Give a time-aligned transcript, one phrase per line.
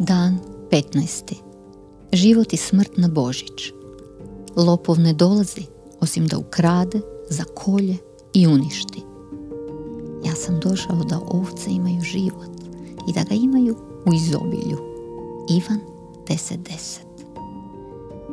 [0.00, 0.38] Dan
[0.70, 1.34] 15.
[2.12, 3.72] Život i smrt na Božić.
[4.56, 5.62] Lopov ne dolazi
[6.00, 7.96] osim da ukrade, zakolje
[8.34, 9.02] i uništi.
[10.24, 12.50] Ja sam došao da ovce imaju život
[13.08, 13.76] i da ga imaju
[14.06, 14.78] u izobilju.
[15.50, 15.80] Ivan
[16.28, 16.98] 10.10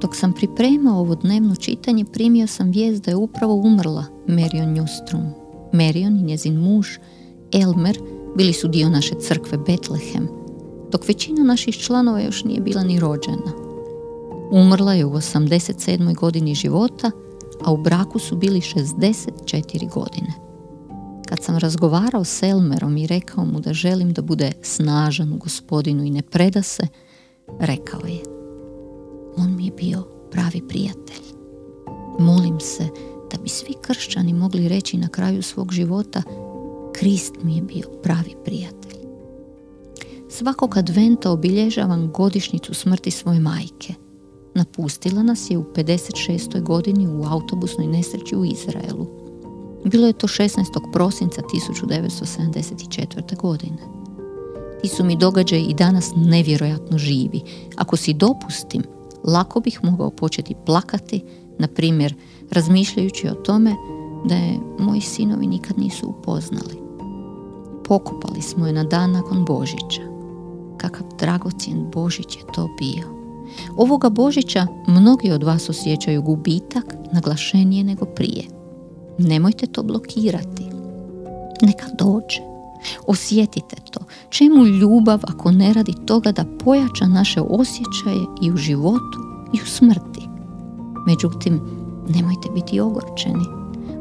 [0.00, 5.22] Dok sam pripremao ovo dnevno čitanje, primio sam vijest da je upravo umrla Marion Njustrum.
[5.72, 6.88] Marion i njezin muž,
[7.52, 7.98] Elmer,
[8.36, 10.28] bili su dio naše crkve Betlehem,
[10.94, 13.52] dok većina naših članova još nije bila ni rođena.
[14.50, 16.14] Umrla je u 87.
[16.14, 17.10] godini života,
[17.64, 20.32] a u braku su bili 64 godine.
[21.28, 26.04] Kad sam razgovarao s Elmerom i rekao mu da želim da bude snažan u gospodinu
[26.04, 26.86] i ne preda se,
[27.60, 28.22] rekao je
[29.36, 31.24] On mi je bio pravi prijatelj.
[32.18, 32.88] Molim se
[33.30, 36.22] da bi svi kršćani mogli reći na kraju svog života
[36.92, 39.03] Krist mi je bio pravi prijatelj.
[40.38, 43.94] Svakog adventa obilježavam godišnjicu smrti svoje majke.
[44.54, 46.62] Napustila nas je u 56.
[46.62, 49.06] godini u autobusnoj nesreći u Izraelu.
[49.84, 50.92] Bilo je to 16.
[50.92, 53.36] prosinca 1974.
[53.36, 53.78] godine.
[54.82, 57.40] Ti su mi događaji i danas nevjerojatno živi.
[57.76, 58.82] Ako si dopustim,
[59.24, 61.24] lako bih mogao početi plakati,
[61.58, 62.14] na primjer,
[62.50, 63.74] razmišljajući o tome
[64.24, 66.76] da je moji sinovi nikad nisu upoznali.
[67.84, 70.14] Pokopali smo je na dan nakon Božića.
[70.84, 73.08] Kakav dragocjen Božić je to bio.
[73.76, 78.44] Ovoga Božića mnogi od vas osjećaju gubitak naglašenije nego prije.
[79.18, 80.64] Nemojte to blokirati.
[81.62, 82.40] Neka dođe.
[83.06, 84.00] Osjetite to.
[84.28, 89.18] Čemu ljubav ako ne radi toga da pojača naše osjećaje i u životu
[89.52, 90.28] i u smrti?
[91.06, 91.60] Međutim,
[92.08, 93.44] nemojte biti ogorčeni.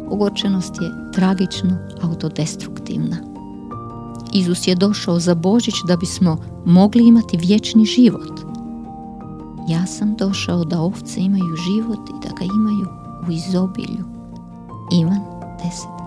[0.10, 3.33] Ogorčenost je tragično autodestruktivna.
[4.34, 8.40] Izus je došao za Božić da bismo mogli imati vječni život.
[9.70, 12.88] Ja sam došao da ovce imaju život i da ga imaju
[13.28, 14.06] u izobilju.
[14.92, 15.20] Ivan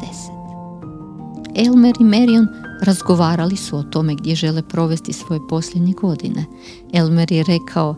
[0.02, 2.46] 10.10 Elmer i Marion
[2.82, 6.44] razgovarali su o tome gdje žele provesti svoje posljednje godine.
[6.92, 7.96] Elmer je rekao,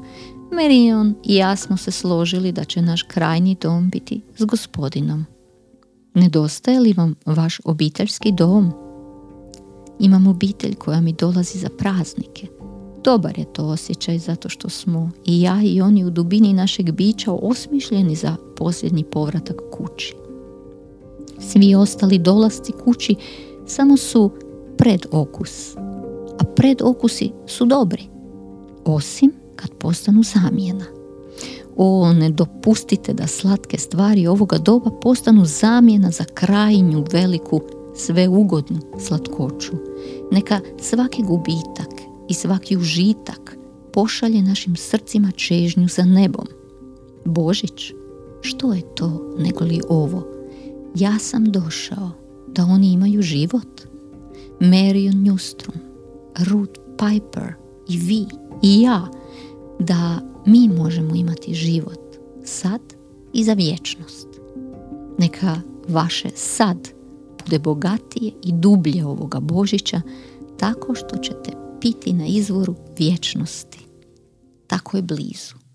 [0.52, 5.26] Marion i ja smo se složili da će naš krajnji dom biti s gospodinom.
[6.14, 8.87] Nedostaje li vam vaš obiteljski dom?
[9.98, 12.46] Imam obitelj koja mi dolazi za praznike.
[13.04, 17.32] Dobar je to osjećaj zato što smo i ja i oni u dubini našeg bića
[17.32, 20.14] osmišljeni za posljednji povratak kući.
[21.40, 23.14] Svi ostali dolasci kući
[23.66, 24.30] samo su
[24.78, 25.76] predokus,
[26.38, 28.02] a predokusi su dobri,
[28.84, 30.84] osim kad postanu zamjena.
[31.76, 37.60] O, ne dopustite da slatke stvari ovoga doba postanu zamjena za krajnju veliku
[37.98, 39.72] sveugodnu slatkoću.
[40.32, 43.56] Neka svaki gubitak i svaki užitak
[43.92, 46.46] pošalje našim srcima čežnju za nebom.
[47.24, 47.92] Božić,
[48.40, 50.26] što je to nego li ovo?
[50.94, 52.10] Ja sam došao
[52.48, 53.80] da oni imaju život.
[54.60, 55.76] Marion Njustrom,
[56.38, 57.54] Ruth Piper
[57.88, 58.26] i vi
[58.62, 59.08] i ja
[59.78, 62.80] da mi možemo imati život sad
[63.32, 64.28] i za vječnost.
[65.18, 66.97] Neka vaše sad
[67.48, 70.00] bude bogatije i dublje ovoga Božića
[70.58, 73.78] tako što ćete piti na izvoru vječnosti.
[74.66, 75.67] Tako je blizu.